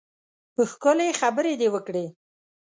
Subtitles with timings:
[0.71, 2.05] ښکلې خبرې دې وکړې.